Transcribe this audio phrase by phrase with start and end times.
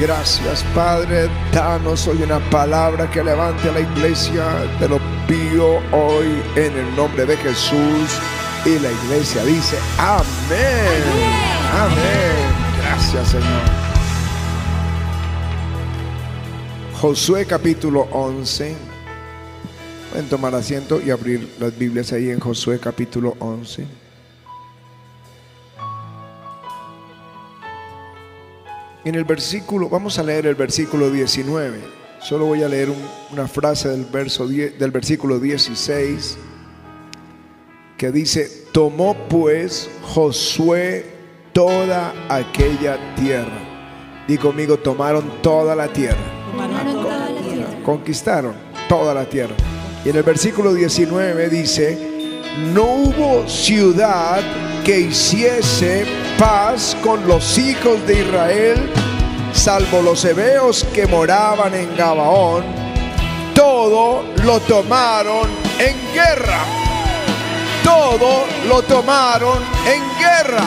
[0.00, 4.44] Gracias Padre, danos hoy una palabra que levante a la iglesia.
[4.78, 8.16] Te lo pido hoy en el nombre de Jesús.
[8.64, 11.02] Y la iglesia dice, amén.
[11.74, 12.78] Amén.
[12.80, 13.62] Gracias Señor.
[17.00, 18.76] Josué capítulo 11.
[20.10, 24.07] Pueden tomar asiento y abrir las Biblias ahí en Josué capítulo 11.
[29.08, 31.78] En el versículo, vamos a leer el versículo 19.
[32.20, 36.36] Solo voy a leer un- una frase del, verso 10 del versículo 16
[37.96, 41.06] que dice, tomó pues Josué
[41.54, 44.26] toda aquella tierra.
[44.28, 46.18] Y conmigo, tomaron toda la tierra.
[46.52, 47.82] Tomaron toda la tierra.
[47.82, 48.52] Conquistaron
[48.90, 49.54] toda la tierra.
[50.04, 51.96] Y en el versículo 19 dice,
[52.74, 54.42] no hubo ciudad
[54.84, 56.04] que hiciese
[56.38, 58.90] paz con los hijos de Israel,
[59.68, 62.64] salvo los hebeos que moraban en Gabaón,
[63.54, 65.46] todo lo tomaron
[65.78, 66.60] en guerra.
[67.84, 70.66] Todo lo tomaron en guerra.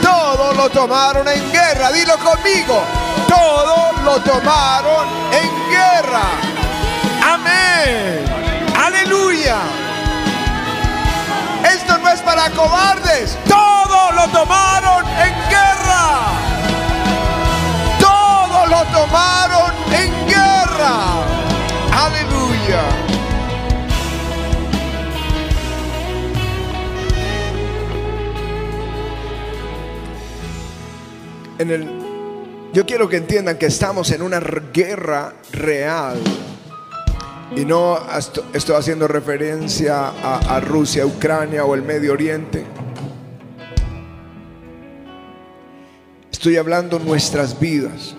[0.00, 1.90] Todo lo tomaron en guerra.
[1.90, 2.80] Dilo conmigo.
[3.26, 6.22] Todo lo tomaron en guerra.
[7.34, 8.24] Amén.
[8.76, 9.56] Aleluya.
[11.74, 13.36] Esto no es para cobardes.
[13.48, 16.37] Todo lo tomaron en guerra.
[18.70, 21.24] Lo tomaron en guerra.
[21.92, 22.82] Aleluya.
[31.58, 31.88] En el
[32.72, 36.18] yo quiero que entiendan que estamos en una guerra real.
[37.56, 42.64] Y no esto- estoy haciendo referencia a, a Rusia, Ucrania o el Medio Oriente.
[46.30, 48.14] Estoy hablando nuestras vidas.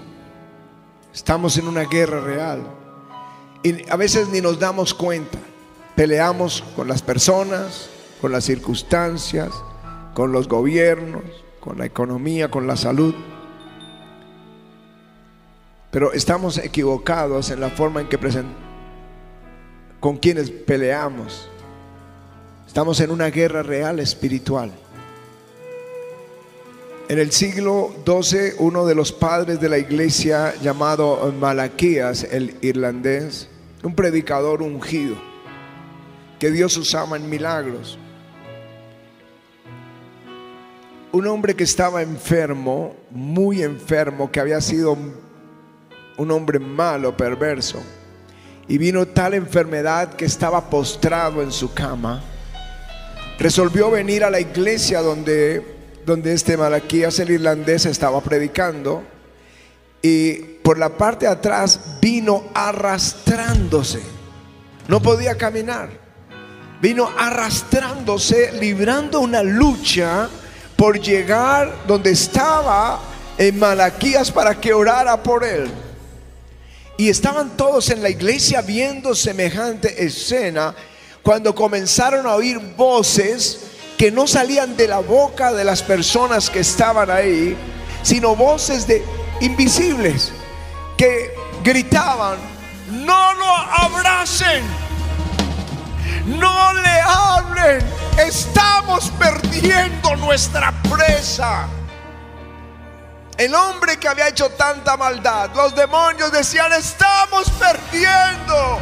[1.20, 2.62] Estamos en una guerra real.
[3.62, 5.38] Y a veces ni nos damos cuenta.
[5.94, 7.90] Peleamos con las personas,
[8.22, 9.52] con las circunstancias,
[10.14, 11.24] con los gobiernos,
[11.60, 13.14] con la economía, con la salud.
[15.92, 18.56] Pero estamos equivocados en la forma en que present-
[20.00, 21.50] con quienes peleamos.
[22.66, 24.72] Estamos en una guerra real espiritual.
[27.10, 33.50] En el siglo XII, uno de los padres de la iglesia llamado Malaquías, el irlandés,
[33.82, 35.16] un predicador ungido,
[36.38, 37.98] que Dios usaba en milagros.
[41.12, 44.96] Un hombre que estaba enfermo, muy enfermo, que había sido
[46.16, 47.82] un hombre malo, perverso.
[48.68, 52.22] Y vino tal enfermedad que estaba postrado en su cama.
[53.40, 59.04] Resolvió venir a la iglesia donde, donde este Malaquías, el irlandés, estaba predicando.
[60.02, 64.02] Y por la parte de atrás vino arrastrándose.
[64.88, 65.90] No podía caminar.
[66.82, 70.30] Vino arrastrándose, librando una lucha
[70.76, 73.00] por llegar donde estaba
[73.38, 75.70] en Malaquías para que orara por él.
[76.98, 80.74] Y estaban todos en la iglesia viendo semejante escena
[81.22, 83.69] cuando comenzaron a oír voces
[84.00, 87.58] que no salían de la boca de las personas que estaban ahí,
[88.02, 89.04] sino voces de
[89.42, 90.32] invisibles
[90.98, 92.38] que gritaban,
[92.92, 94.64] no lo abracen,
[96.28, 97.86] no le hablen,
[98.18, 101.68] estamos perdiendo nuestra presa.
[103.38, 108.80] El hombre que había hecho tanta maldad, los demonios decían, estamos perdiendo,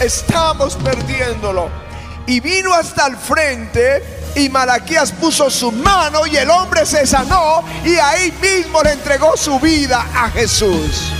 [0.00, 1.83] estamos perdiéndolo.
[2.26, 4.02] Y vino hasta el frente
[4.36, 9.36] y Malaquías puso su mano y el hombre se sanó y ahí mismo le entregó
[9.36, 11.12] su vida a Jesús.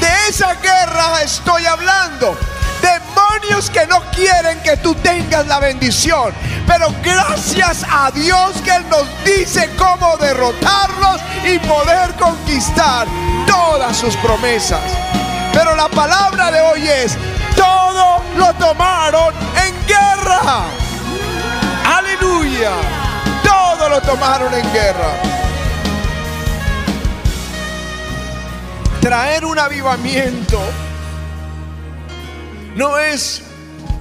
[0.00, 2.36] De esa guerra estoy hablando.
[2.80, 6.32] Demonios que no quieren que tú tengas la bendición.
[6.66, 13.06] Pero gracias a Dios que Él nos dice cómo derrotarlos y poder conquistar
[13.46, 14.82] todas sus promesas.
[15.52, 17.16] Pero la palabra de hoy es,
[17.56, 19.34] todo lo tomaron
[19.64, 20.13] en guerra.
[21.84, 22.72] Aleluya.
[23.42, 25.12] Todo lo tomaron en guerra.
[29.00, 30.58] Traer un avivamiento
[32.74, 33.42] no es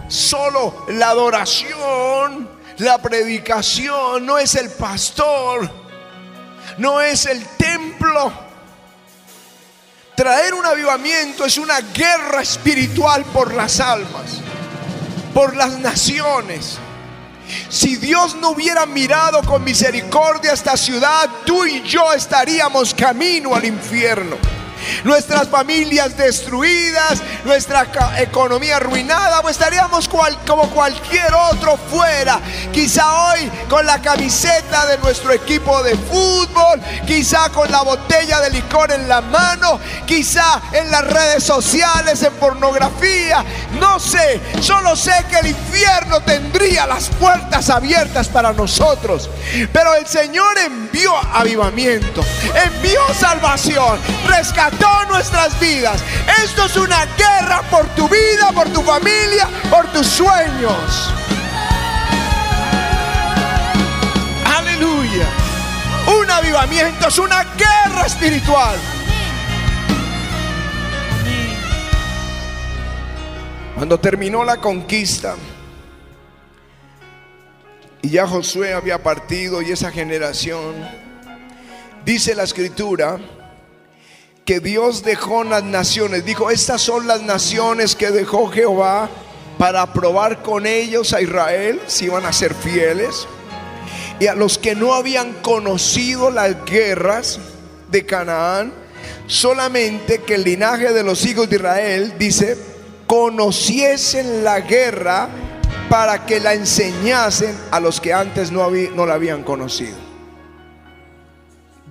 [0.07, 5.69] solo la adoración, la predicación, no es el pastor,
[6.77, 8.31] no es el templo.
[10.15, 14.39] Traer un avivamiento es una guerra espiritual por las almas,
[15.33, 16.77] por las naciones.
[17.69, 23.65] Si Dios no hubiera mirado con misericordia esta ciudad, tú y yo estaríamos camino al
[23.65, 24.37] infierno
[25.03, 27.87] nuestras familias destruidas, nuestra
[28.17, 32.39] economía arruinada, pues estaríamos como cualquier otro fuera.
[32.71, 38.49] Quizá hoy con la camiseta de nuestro equipo de fútbol, quizá con la botella de
[38.49, 43.43] licor en la mano, quizá en las redes sociales, en pornografía.
[43.79, 49.29] No sé, solo sé que el infierno tendría las puertas abiertas para nosotros.
[49.71, 52.23] Pero el Señor envió avivamiento,
[52.65, 56.03] envió salvación, rescató todas nuestras vidas.
[56.43, 61.13] Esto es una guerra por tu vida, por tu familia, por tus sueños.
[64.57, 65.27] Aleluya.
[66.19, 68.77] Un avivamiento es una guerra espiritual.
[73.75, 75.35] Cuando terminó la conquista
[78.01, 80.75] y ya Josué había partido y esa generación,
[82.05, 83.17] dice la escritura,
[84.45, 86.25] que Dios dejó las naciones.
[86.25, 89.09] Dijo, estas son las naciones que dejó Jehová
[89.57, 93.27] para probar con ellos a Israel si iban a ser fieles.
[94.19, 97.39] Y a los que no habían conocido las guerras
[97.89, 98.73] de Canaán,
[99.27, 102.57] solamente que el linaje de los hijos de Israel, dice,
[103.07, 105.29] conociesen la guerra
[105.89, 110.12] para que la enseñasen a los que antes no, no la habían conocido.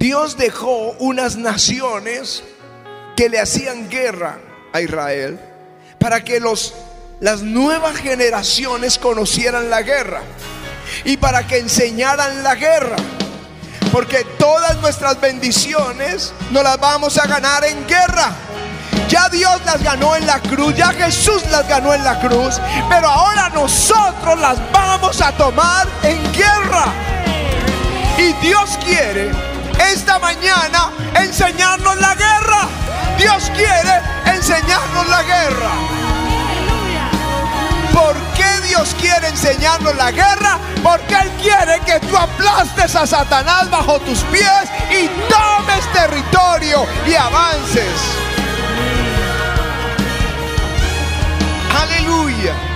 [0.02, 2.42] Dios dejó unas naciones
[3.16, 4.36] que le hacían guerra
[4.72, 5.38] a Israel
[6.00, 6.74] para que los,
[7.20, 10.22] las nuevas generaciones conocieran la guerra
[11.04, 12.96] y para que enseñaran la guerra.
[13.92, 18.32] Porque todas nuestras bendiciones no las vamos a ganar en guerra.
[19.08, 23.06] Ya Dios las ganó en la cruz, ya Jesús las ganó en la cruz, pero
[23.06, 26.92] ahora nosotros las vamos a tomar en guerra.
[28.18, 32.68] Y Dios quiere esta mañana enseñarnos la guerra.
[33.18, 35.70] Dios quiere enseñarnos la guerra.
[37.92, 40.58] ¿Por qué Dios quiere enseñarnos la guerra?
[40.82, 47.14] Porque Él quiere que tú aplastes a Satanás bajo tus pies y tomes territorio y
[47.14, 48.00] avances.
[51.80, 52.71] Aleluya.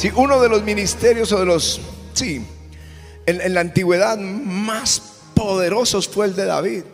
[0.00, 1.78] Si uno de los ministerios o de los,
[2.14, 2.42] sí,
[3.26, 5.02] en, en, la antigüedad más
[5.34, 6.84] poderosos fue el de David,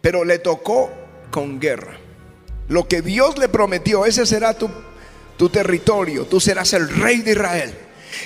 [0.00, 0.88] pero le tocó
[1.32, 1.98] con guerra.
[2.68, 4.70] Lo que Dios le prometió, ese será tu,
[5.36, 7.74] tu territorio, tú serás el rey de Israel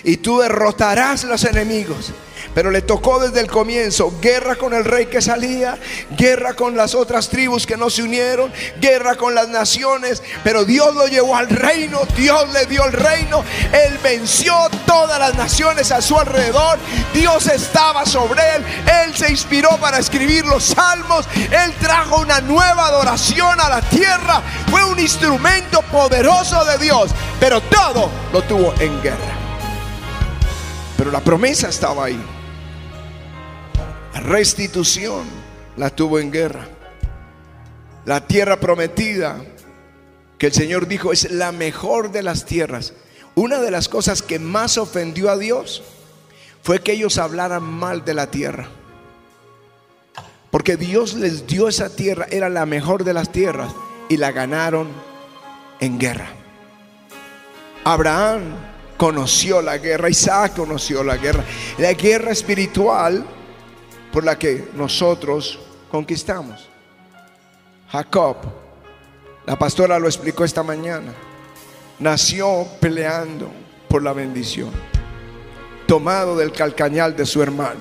[0.04, 2.12] y tú derrotarás los enemigos.
[2.54, 5.78] Pero le tocó desde el comienzo guerra con el rey que salía,
[6.16, 10.22] guerra con las otras tribus que no se unieron, guerra con las naciones.
[10.44, 13.44] Pero Dios lo llevó al reino, Dios le dio el reino.
[13.72, 14.54] Él venció
[14.86, 16.78] todas las naciones a su alrededor.
[17.14, 18.64] Dios estaba sobre él.
[19.04, 21.26] Él se inspiró para escribir los salmos.
[21.34, 24.42] Él trajo una nueva adoración a la tierra.
[24.70, 27.10] Fue un instrumento poderoso de Dios.
[27.38, 29.39] Pero todo lo tuvo en guerra.
[31.00, 32.20] Pero la promesa estaba ahí.
[34.12, 35.24] La restitución
[35.78, 36.68] la tuvo en guerra.
[38.04, 39.42] La tierra prometida,
[40.36, 42.92] que el Señor dijo es la mejor de las tierras.
[43.34, 45.82] Una de las cosas que más ofendió a Dios
[46.62, 48.68] fue que ellos hablaran mal de la tierra.
[50.50, 53.72] Porque Dios les dio esa tierra, era la mejor de las tierras,
[54.10, 54.88] y la ganaron
[55.80, 56.28] en guerra.
[57.84, 58.42] Abraham
[59.00, 61.42] conoció la guerra, Isaac conoció la guerra,
[61.78, 63.24] la guerra espiritual
[64.12, 65.58] por la que nosotros
[65.90, 66.68] conquistamos.
[67.88, 68.36] Jacob,
[69.46, 71.14] la pastora lo explicó esta mañana,
[71.98, 73.50] nació peleando
[73.88, 74.68] por la bendición,
[75.86, 77.80] tomado del calcañal de su hermano.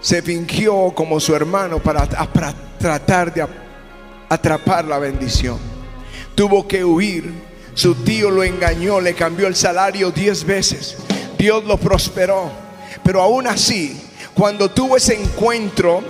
[0.00, 3.46] Se fingió como su hermano para, para tratar de
[4.30, 5.58] atrapar la bendición.
[6.34, 7.45] Tuvo que huir
[7.76, 10.96] su tío lo engañó, le cambió el salario diez veces.
[11.36, 12.50] Dios lo prosperó.
[13.04, 14.00] Pero aún así,
[14.32, 16.02] cuando tuvo ese encuentro,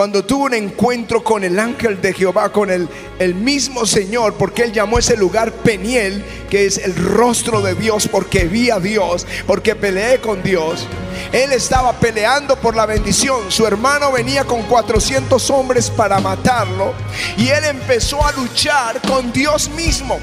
[0.00, 2.88] cuando tuvo un encuentro con el ángel de Jehová, con el,
[3.18, 8.08] el mismo Señor, porque él llamó ese lugar Peniel, que es el rostro de Dios,
[8.08, 10.86] porque vi a Dios, porque peleé con Dios.
[11.32, 13.50] Él estaba peleando por la bendición.
[13.50, 16.94] Su hermano venía con 400 hombres para matarlo.
[17.36, 20.18] Y él empezó a luchar con Dios mismo.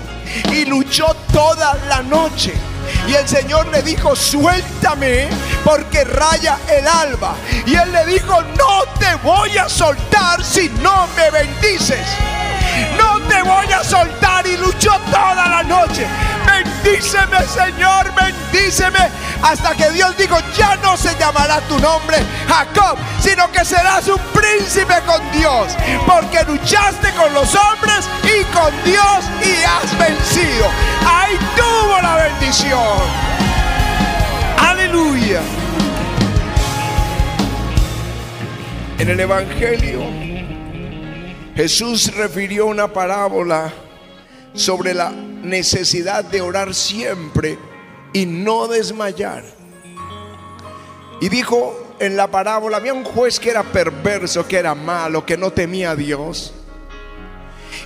[0.51, 2.51] Y luchó toda la noche.
[3.07, 5.27] Y el Señor le dijo, suéltame
[5.63, 7.35] porque raya el alba.
[7.65, 12.05] Y él le dijo, no te voy a soltar si no me bendices.
[12.97, 16.07] No te voy a soltar y luchó toda la noche.
[16.45, 19.09] Bendíceme, Señor, bendíceme.
[19.43, 22.17] Hasta que Dios dijo, ya no se llamará tu nombre
[22.47, 25.75] Jacob, sino que serás un príncipe con Dios.
[26.07, 30.67] Porque luchaste con los hombres y con Dios y has vencido.
[31.05, 32.81] Ahí tuvo la bendición.
[34.57, 35.41] Aleluya.
[38.97, 40.26] En el Evangelio,
[41.57, 43.73] Jesús refirió una parábola
[44.53, 47.57] sobre la necesidad de orar siempre
[48.13, 49.43] y no desmayar.
[51.19, 55.35] Y dijo en la parábola, había un juez que era perverso, que era malo, que
[55.35, 56.53] no temía a Dios.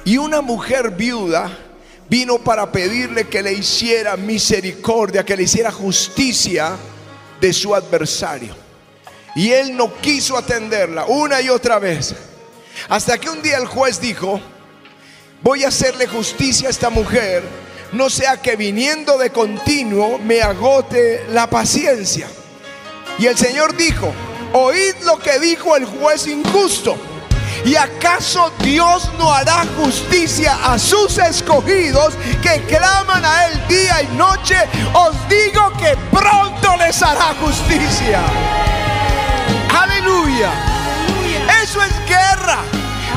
[0.03, 1.49] Y una mujer viuda
[2.09, 6.75] vino para pedirle que le hiciera misericordia, que le hiciera justicia
[7.39, 8.53] de su adversario.
[9.33, 12.13] Y él no quiso atenderla una y otra vez.
[12.89, 14.39] Hasta que un día el juez dijo,
[15.41, 17.43] voy a hacerle justicia a esta mujer,
[17.93, 22.27] no sea que viniendo de continuo me agote la paciencia.
[23.19, 24.13] Y el Señor dijo,
[24.53, 26.97] oíd lo que dijo el juez injusto.
[27.65, 34.07] ¿Y acaso Dios no hará justicia a sus escogidos que claman a Él día y
[34.15, 34.55] noche?
[34.93, 38.21] Os digo que pronto les hará justicia.
[39.69, 40.70] Aleluya.
[41.63, 42.59] Eso es guerra.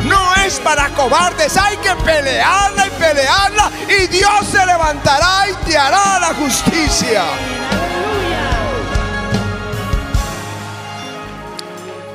[0.05, 1.57] No es para cobardes.
[1.57, 3.71] Hay que pelearla y pelearla.
[3.89, 7.25] Y Dios se levantará y te hará la justicia.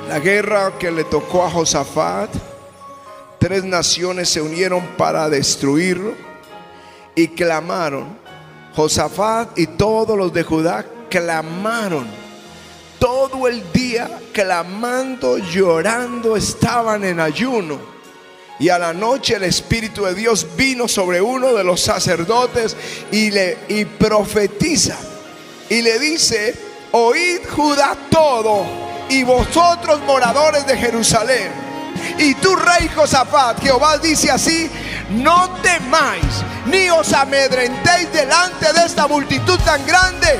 [0.07, 2.29] La guerra que le tocó a Josafat,
[3.37, 6.13] tres naciones se unieron para destruirlo
[7.15, 8.17] y clamaron.
[8.75, 12.18] Josafat y todos los de Judá clamaron
[13.27, 17.77] todo el día clamando, llorando, estaban en ayuno.
[18.59, 22.77] Y a la noche el Espíritu de Dios vino sobre uno de los sacerdotes
[23.11, 24.95] y le y profetiza.
[25.69, 26.55] Y le dice,
[26.93, 28.65] oíd Judá todo
[29.09, 31.51] y vosotros moradores de Jerusalén.
[32.19, 34.69] Y tú rey Josafat, Jehová dice así,
[35.09, 36.23] no temáis
[36.67, 40.39] ni os amedrentéis delante de esta multitud tan grande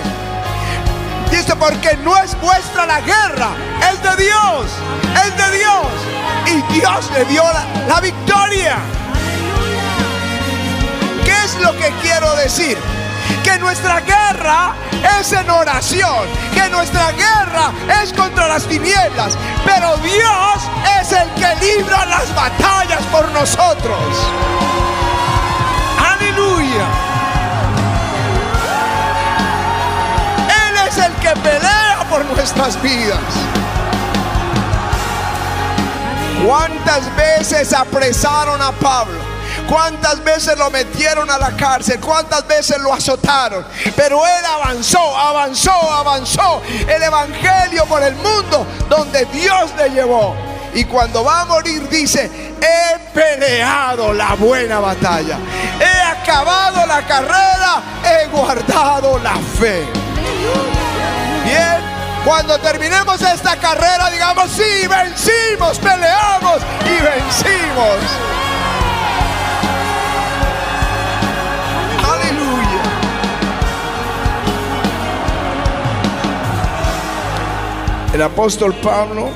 [1.31, 3.49] Dice, porque no es vuestra la guerra,
[3.91, 4.65] es de Dios,
[5.25, 5.87] es de Dios.
[6.47, 8.77] Y Dios le dio la, la victoria.
[11.23, 12.77] ¿Qué es lo que quiero decir?
[13.43, 14.73] Que nuestra guerra
[15.19, 17.71] es en oración, que nuestra guerra
[18.01, 20.69] es contra las tinieblas, pero Dios
[20.99, 23.99] es el que libra las batallas por nosotros.
[25.99, 27.08] Aleluya.
[31.19, 33.19] Que pelea por nuestras vidas.
[36.45, 39.19] ¿Cuántas veces apresaron a Pablo?
[39.67, 41.99] ¿Cuántas veces lo metieron a la cárcel?
[41.99, 43.65] ¿Cuántas veces lo azotaron?
[43.95, 50.35] Pero él avanzó, avanzó, avanzó el Evangelio por el mundo donde Dios le llevó.
[50.73, 52.29] Y cuando va a morir dice,
[52.61, 55.37] he peleado la buena batalla,
[55.79, 59.87] he acabado la carrera, he guardado la fe.
[62.25, 67.97] Cuando terminemos esta carrera, digamos, sí, vencimos, peleamos y vencimos.
[72.03, 72.83] Aleluya.
[78.13, 79.29] El apóstol Pablo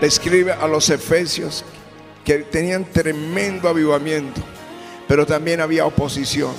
[0.00, 1.64] le escribe a los efesios
[2.24, 4.40] que tenían tremendo avivamiento,
[5.08, 6.52] pero también había oposición.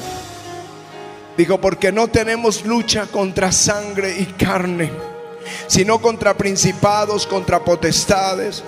[1.38, 4.92] Dijo, porque no tenemos lucha contra sangre y carne,
[5.68, 8.64] sino contra principados, contra potestades,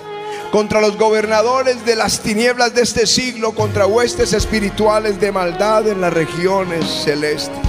[0.50, 6.00] contra los gobernadores de las tinieblas de este siglo, contra huestes espirituales de maldad en
[6.00, 7.66] las regiones celestes.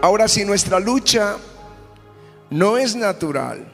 [0.00, 1.36] Ahora, si nuestra lucha
[2.48, 3.70] no es natural,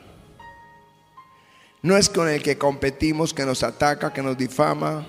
[1.83, 5.07] no es con el que competimos, que nos ataca, que nos difama,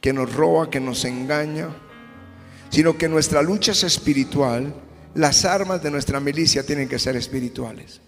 [0.00, 1.68] que nos roba, que nos engaña,
[2.70, 4.74] sino que nuestra lucha es espiritual,
[5.14, 8.00] las armas de nuestra milicia tienen que ser espirituales.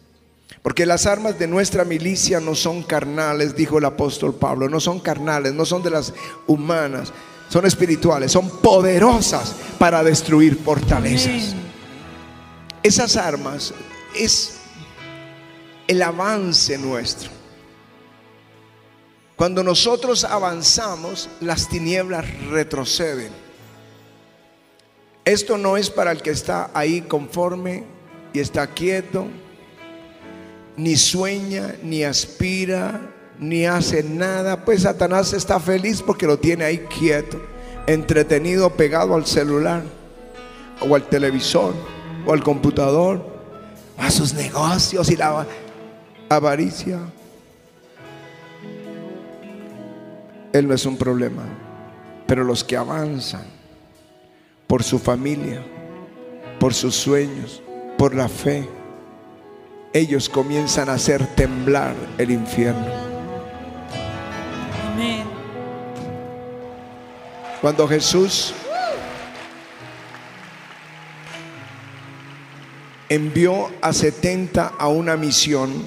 [0.62, 5.00] Porque las armas de nuestra milicia no son carnales, dijo el apóstol Pablo, no son
[5.00, 6.12] carnales, no son de las
[6.46, 7.12] humanas,
[7.48, 11.54] son espirituales, son poderosas para destruir fortalezas.
[12.82, 13.72] Esas armas
[14.14, 14.56] es
[15.86, 17.30] el avance nuestro.
[19.34, 23.49] Cuando nosotros avanzamos, las tinieblas retroceden.
[25.30, 27.84] Esto no es para el que está ahí conforme
[28.32, 29.28] y está quieto,
[30.76, 33.00] ni sueña, ni aspira,
[33.38, 37.40] ni hace nada, pues Satanás está feliz porque lo tiene ahí quieto,
[37.86, 39.84] entretenido, pegado al celular,
[40.80, 41.74] o al televisor,
[42.26, 43.24] o al computador,
[43.98, 45.46] a sus negocios y la
[46.28, 46.98] avaricia.
[50.52, 51.44] Él no es un problema,
[52.26, 53.59] pero los que avanzan
[54.70, 55.60] por su familia,
[56.60, 57.60] por sus sueños,
[57.98, 58.68] por la fe,
[59.92, 62.86] ellos comienzan a hacer temblar el infierno.
[64.92, 65.24] Amén.
[67.60, 68.54] Cuando Jesús
[73.08, 75.82] envió a 70 a una misión,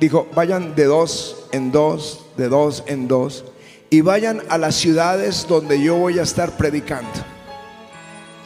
[0.00, 3.44] dijo, vayan de dos en dos, de dos en dos,
[3.90, 7.33] y vayan a las ciudades donde yo voy a estar predicando.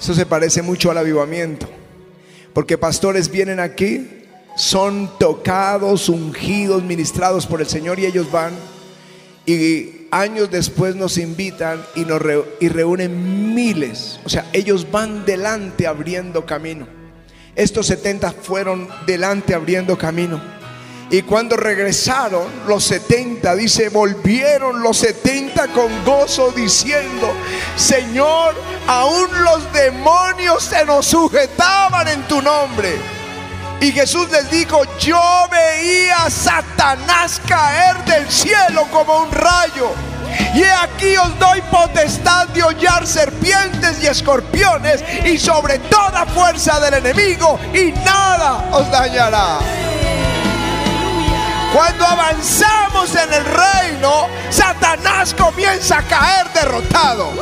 [0.01, 1.69] Eso se parece mucho al avivamiento,
[2.53, 4.09] porque pastores vienen aquí,
[4.57, 8.53] son tocados, ungidos, ministrados por el Señor y ellos van
[9.47, 14.21] y años después nos invitan y nos re- y reúnen miles.
[14.25, 16.87] O sea, ellos van delante abriendo camino.
[17.57, 20.41] Estos 70 fueron delante abriendo camino.
[21.11, 27.33] Y cuando regresaron los 70, dice, volvieron los 70 con gozo diciendo,
[27.77, 28.55] Señor,
[28.87, 32.97] aún los demonios se nos sujetaban en tu nombre.
[33.81, 39.91] Y Jesús les dijo, yo veía a Satanás caer del cielo como un rayo.
[40.55, 46.95] Y aquí os doy potestad de hollar serpientes y escorpiones y sobre toda fuerza del
[46.95, 49.59] enemigo y nada os dañará.
[51.73, 57.33] Cuando avanzamos en el reino, Satanás comienza a caer derrotado.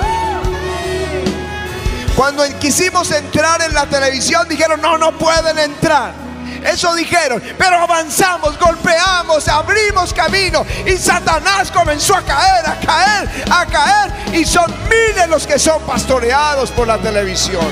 [2.17, 6.27] Cuando quisimos entrar en la televisión, dijeron, no, no pueden entrar.
[6.65, 13.67] Eso dijeron, pero avanzamos, golpeamos, abrimos camino y Satanás comenzó a caer, a caer, a
[13.67, 17.67] caer y son miles los que son pastoreados por la televisión.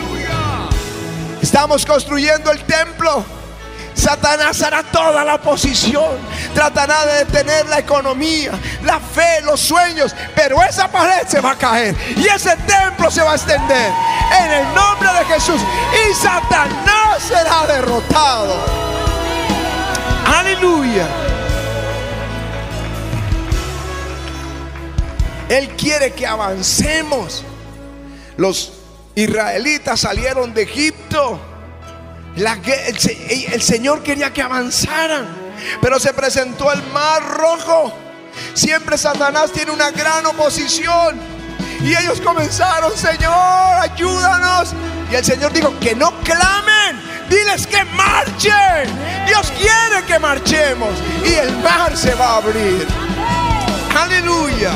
[1.42, 3.24] Estamos construyendo el templo.
[3.94, 6.18] Satanás hará toda la oposición,
[6.52, 8.52] tratará de detener la economía,
[8.82, 13.22] la fe, los sueños, pero esa pared se va a caer y ese templo se
[13.22, 13.92] va a extender
[14.42, 15.60] en el nombre de Jesús
[16.10, 18.54] y Satanás será derrotado.
[20.26, 21.06] Aleluya.
[25.48, 27.44] Él quiere que avancemos.
[28.36, 28.72] Los
[29.14, 31.53] israelitas salieron de Egipto.
[32.36, 32.46] El,
[33.52, 35.26] el Señor quería que avanzaran,
[35.80, 37.92] pero se presentó el mar rojo.
[38.54, 41.34] Siempre Satanás tiene una gran oposición.
[41.82, 43.32] Y ellos comenzaron, Señor,
[43.80, 44.72] ayúdanos.
[45.10, 48.88] Y el Señor dijo, que no clamen, diles que marchen.
[49.26, 50.90] Dios quiere que marchemos.
[51.24, 52.86] Y el mar se va a abrir.
[53.96, 54.72] Aleluya.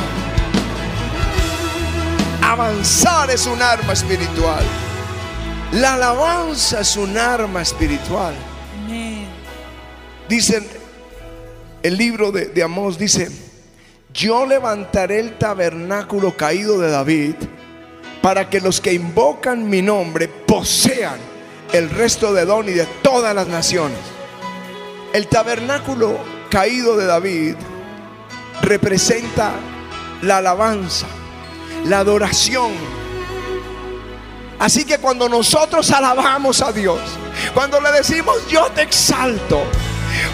[2.42, 4.64] Avanzar es un arma espiritual.
[5.72, 8.35] La alabanza es un arma espiritual.
[10.28, 10.66] Dicen,
[11.83, 13.31] el libro de, de Amós dice,
[14.12, 17.35] yo levantaré el tabernáculo caído de David
[18.22, 21.18] para que los que invocan mi nombre posean
[21.72, 23.98] el resto de Edom y de todas las naciones.
[25.12, 26.18] El tabernáculo
[26.50, 27.54] caído de David
[28.62, 29.52] representa
[30.22, 31.07] la alabanza,
[31.85, 32.72] la adoración,
[34.59, 37.01] Así que cuando nosotros alabamos a Dios,
[37.55, 39.62] cuando le decimos yo te exalto,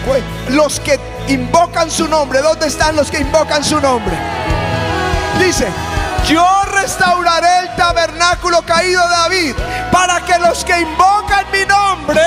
[0.05, 4.15] pues, los que invocan su nombre, ¿dónde están los que invocan su nombre?
[5.39, 5.67] Dice,
[6.27, 9.55] yo restauraré el tabernáculo caído de David
[9.91, 12.21] para que los que invocan mi nombre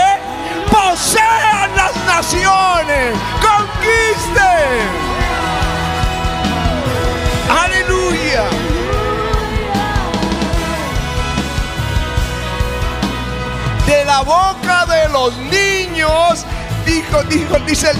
[0.71, 5.08] posean las naciones, conquisten.
[13.89, 16.45] De la boca de los niños,
[16.85, 17.91] dijo, dijo, dice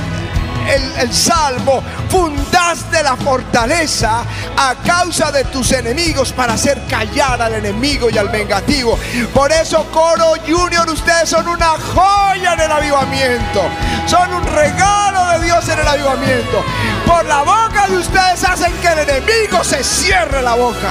[0.69, 4.23] el, el- salmo, fundaste la fortaleza
[4.57, 8.99] a causa de tus enemigos para hacer callar al enemigo y al vengativo.
[9.33, 13.63] Por eso, Coro Junior, ustedes son una joya en el avivamiento.
[14.07, 16.63] Son un regalo de Dios en el avivamiento.
[17.07, 20.91] Por la boca de ustedes hacen que el enemigo se cierre la boca.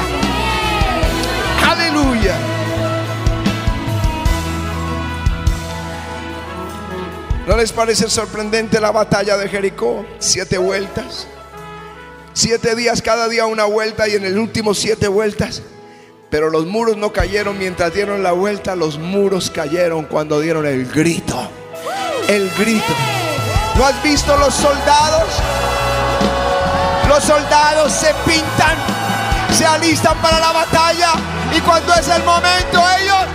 [1.70, 2.34] Aleluya.
[7.48, 10.06] ¿No les parece sorprendente la batalla de Jericó?
[10.20, 11.28] Siete vueltas.
[12.34, 15.62] Siete días, cada día una vuelta y en el último siete vueltas.
[16.30, 20.92] Pero los muros no cayeron mientras dieron la vuelta, los muros cayeron cuando dieron el
[20.92, 21.50] grito.
[22.28, 22.94] El grito.
[23.78, 25.30] ¿No has visto los soldados?
[27.08, 28.76] Los soldados se pintan,
[29.54, 31.12] se alistan para la batalla
[31.56, 33.26] y cuando es el momento ellos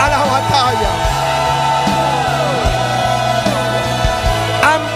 [0.00, 1.07] a la batalla.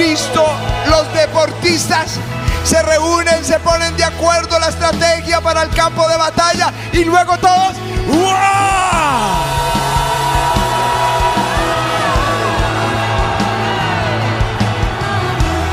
[0.02, 0.44] Visto
[0.88, 2.18] los deportistas
[2.64, 7.36] se reúnen, se ponen de acuerdo la estrategia para el campo de batalla y luego
[7.38, 7.76] todos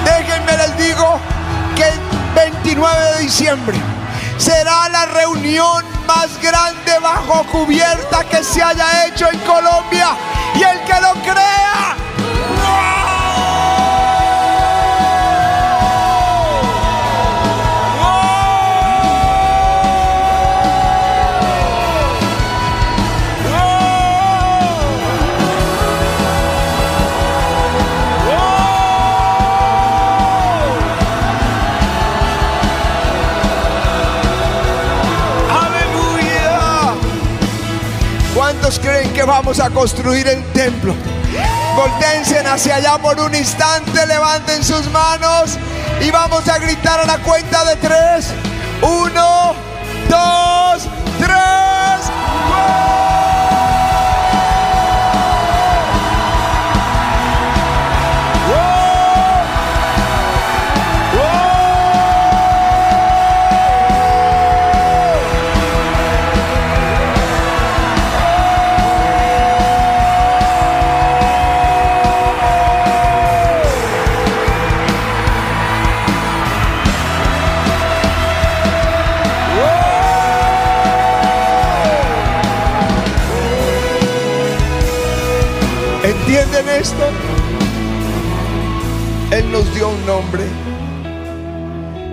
[0.06, 1.20] Déjenme les digo
[1.76, 2.00] que el
[2.36, 3.78] 29 de diciembre
[4.38, 10.10] será la reunión más grande bajo cubierta que se haya hecho en Colombia.
[10.56, 11.89] Y el que lo crea,
[39.24, 40.94] vamos a construir el templo?
[41.76, 45.58] Voltense hacia allá por un instante, levanten sus manos
[46.02, 48.28] y vamos a gritar a la cuenta de tres.
[48.82, 49.39] Uno,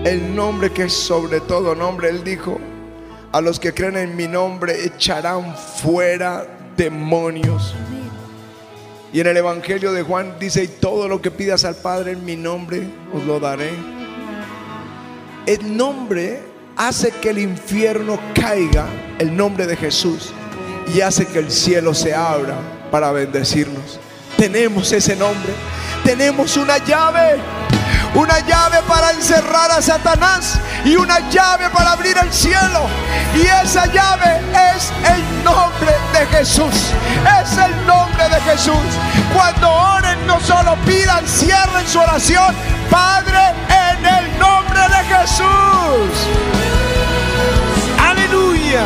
[0.06, 2.08] El nombre que es sobre todo nombre.
[2.08, 2.60] Él dijo,
[3.32, 7.74] a los que creen en mi nombre echarán fuera demonios.
[9.12, 12.24] Y en el Evangelio de Juan dice, y todo lo que pidas al Padre en
[12.24, 13.72] mi nombre, os lo daré.
[15.44, 16.40] El nombre
[16.76, 18.86] hace que el infierno caiga,
[19.18, 20.32] el nombre de Jesús,
[20.94, 22.54] y hace que el cielo se abra
[22.92, 23.98] para bendecirnos
[24.36, 25.52] tenemos ese nombre.
[26.04, 27.40] Tenemos una llave.
[28.14, 32.86] Una llave para encerrar a Satanás y una llave para abrir el cielo.
[33.34, 34.40] Y esa llave
[34.74, 36.74] es el nombre de Jesús.
[37.42, 38.86] Es el nombre de Jesús.
[39.34, 42.54] Cuando oren, no solo pidan, cierren su oración.
[42.90, 45.46] Padre, en el nombre de Jesús.
[47.98, 48.84] Aleluya.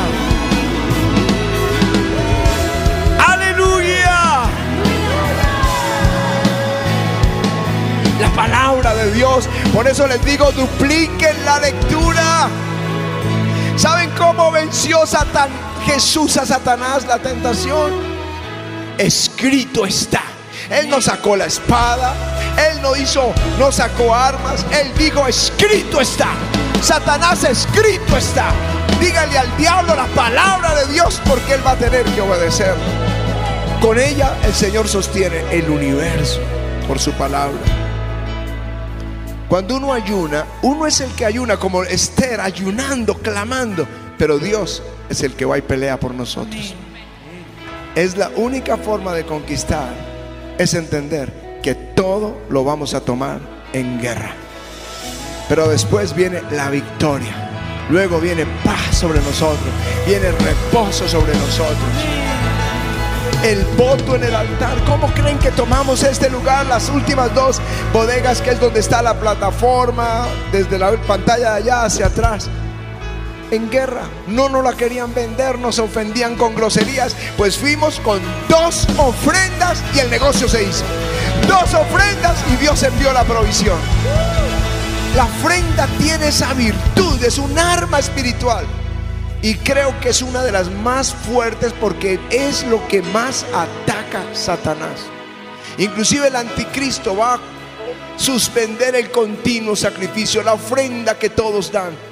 [8.82, 9.48] De Dios.
[9.74, 12.48] Por eso les digo, dupliquen la lectura.
[13.76, 15.50] ¿Saben cómo venció Satan,
[15.84, 17.92] Jesús a Satanás la tentación?
[18.96, 20.22] Escrito está.
[20.70, 22.14] Él no sacó la espada,
[22.56, 26.28] él no hizo, no sacó armas, él dijo, escrito está.
[26.82, 28.52] Satanás escrito está.
[29.00, 32.74] Dígale al diablo la palabra de Dios porque él va a tener que obedecer.
[33.80, 36.40] Con ella el Señor sostiene el universo
[36.86, 37.79] por su palabra.
[39.50, 43.84] Cuando uno ayuna, uno es el que ayuna como Esther, ayunando, clamando,
[44.16, 46.72] pero Dios es el que va y pelea por nosotros.
[47.96, 49.92] Es la única forma de conquistar,
[50.56, 53.40] es entender que todo lo vamos a tomar
[53.72, 54.34] en guerra.
[55.48, 57.88] Pero después viene la victoria.
[57.90, 59.74] Luego viene paz sobre nosotros,
[60.06, 62.30] viene reposo sobre nosotros
[63.44, 64.76] el voto en el altar.
[64.84, 66.66] ¿Cómo creen que tomamos este lugar?
[66.66, 67.60] Las últimas dos
[67.92, 72.48] bodegas que es donde está la plataforma, desde la pantalla de allá hacia atrás.
[73.50, 78.86] En guerra, no nos la querían vender, nos ofendían con groserías, pues fuimos con dos
[78.96, 80.84] ofrendas y el negocio se hizo.
[81.48, 83.78] Dos ofrendas y Dios envió la provisión.
[85.16, 88.64] La ofrenda tiene esa virtud, es un arma espiritual.
[89.42, 94.22] Y creo que es una de las más fuertes porque es lo que más ataca
[94.34, 95.06] Satanás.
[95.78, 97.40] Inclusive el anticristo va a
[98.16, 102.09] suspender el continuo sacrificio, la ofrenda que todos dan.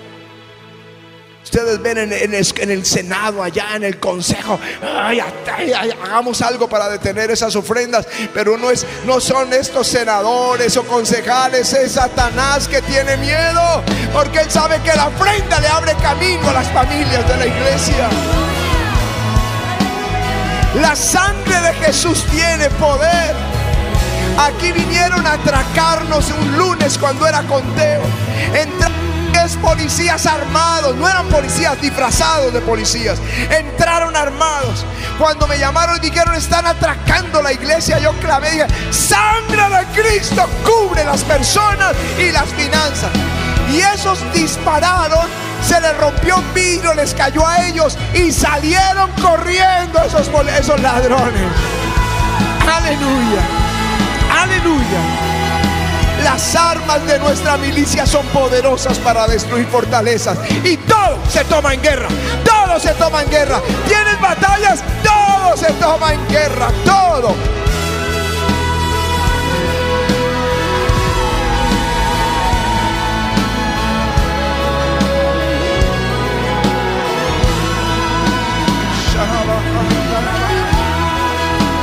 [1.49, 4.61] Ustedes ven en, el Senado, allá en el Consejo,
[6.05, 11.73] hagamos algo para detener esas ofrendas, pero no, es, no son estos senadores o concejales,
[11.73, 13.83] es Satanás que tiene miedo,
[14.13, 18.11] porque él sabe que la ofrenda le abre camino a las familias de la iglesia.
[20.83, 23.35] La sangre de Jesús tiene poder.
[24.39, 28.03] Aquí vinieron a atracarnos un lunes cuando era conteo.
[29.29, 33.19] Entraron policías armados, no eran policías disfrazados de policías,
[33.51, 34.87] entraron armados.
[35.19, 40.49] Cuando me llamaron y dijeron están atracando la iglesia, yo clamé dije, sangre de Cristo
[40.65, 43.11] cubre las personas y las finanzas.
[43.71, 45.29] Y esos dispararon,
[45.63, 51.53] se les rompió un vidrio, les cayó a ellos y salieron corriendo esos, esos ladrones.
[52.67, 53.43] Aleluya,
[54.41, 55.38] aleluya.
[56.23, 60.39] Las armas de nuestra milicia son poderosas para destruir fortalezas.
[60.65, 62.09] Y todo se toma en guerra.
[62.45, 63.61] Todo se toma en guerra.
[63.87, 66.71] Tienes batallas, todo se toma en guerra.
[66.85, 67.35] Todo.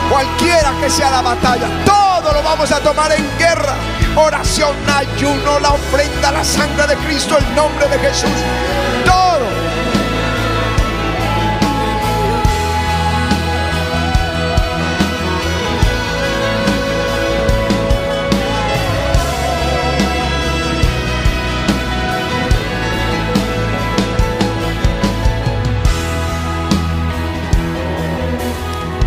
[0.10, 3.76] Cualquiera que sea la batalla, todo lo vamos a tomar en guerra
[4.18, 8.30] oración, ayuno, la ofrenda, la sangre de Cristo, el nombre de Jesús.
[9.06, 9.46] Todo.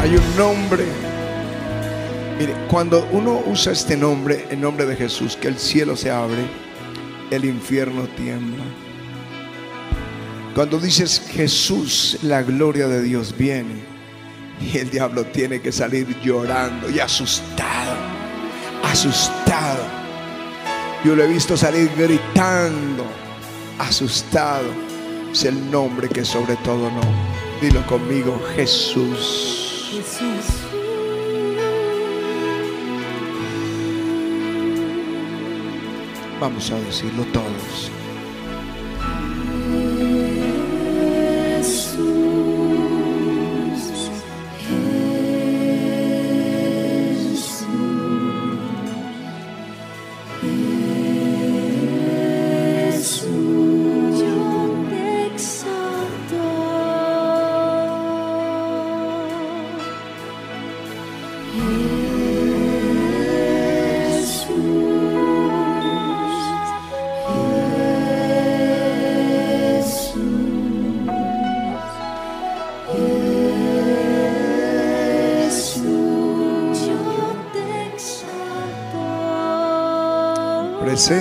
[0.01, 1.08] Hay un nombre
[2.39, 6.47] Mire, cuando uno usa este nombre, el nombre de Jesús, que el cielo se abre,
[7.33, 8.65] el infierno tiembla.
[10.55, 13.75] Cuando dices Jesús, la gloria de Dios viene,
[14.61, 17.97] y el diablo tiene que salir llorando y asustado,
[18.85, 19.83] asustado.
[21.05, 23.05] Yo lo he visto salir gritando,
[23.81, 24.69] asustado.
[25.33, 27.01] Es el nombre que sobre todo no.
[27.61, 29.09] Dilo conmigo, Jesús.
[29.09, 29.68] Jesús.
[36.41, 37.98] Vamos a decirlo todos.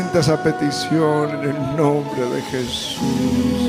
[0.08, 3.67] Presenta esa petición en el nombre de Jesús.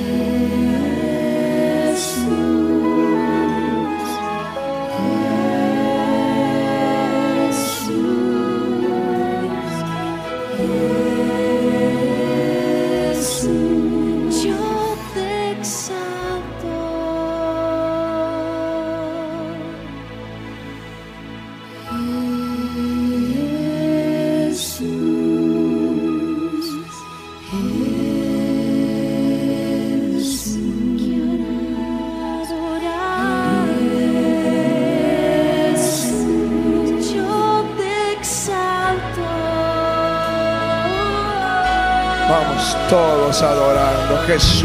[43.29, 44.65] Todos adorando Jesús.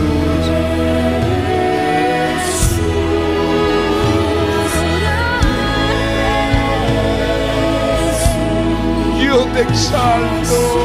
[9.22, 10.83] Yo te exalto.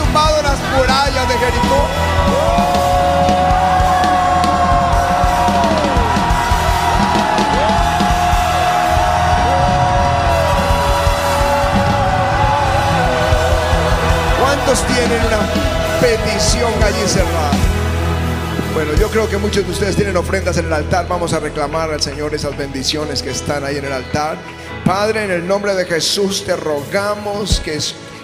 [0.00, 1.88] Tumbado las murallas de Jericó.
[14.40, 15.38] ¿Cuántos tienen una
[16.00, 17.50] petición allí cerrada?
[18.72, 21.06] Bueno, yo creo que muchos de ustedes tienen ofrendas en el altar.
[21.08, 24.38] Vamos a reclamar al Señor esas bendiciones que están ahí en el altar.
[24.84, 27.78] Padre, en el nombre de Jesús te rogamos que,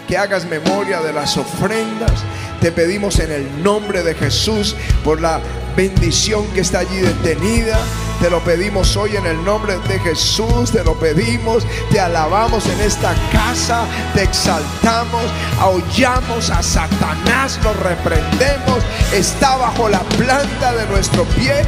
[0.07, 2.25] que hagas memoria de las ofrendas.
[2.61, 5.41] Te pedimos en el nombre de Jesús por la
[5.77, 7.79] bendición que está allí detenida.
[8.21, 12.81] Te lo pedimos hoy en el nombre de Jesús, te lo pedimos, te alabamos en
[12.81, 15.23] esta casa, te exaltamos,
[15.61, 21.63] aullamos a Satanás, lo reprendemos, está bajo la planta de nuestro pie.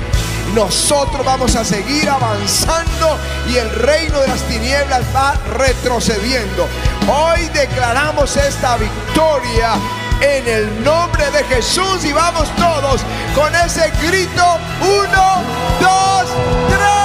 [0.54, 6.66] Nosotros vamos a seguir avanzando y el reino de las tinieblas va retrocediendo.
[7.08, 9.74] Hoy declaramos esta victoria
[10.20, 13.02] en el nombre de Jesús y vamos todos
[13.34, 14.58] con ese grito.
[14.80, 15.42] Uno,
[15.80, 16.24] dos,
[16.68, 16.97] tres.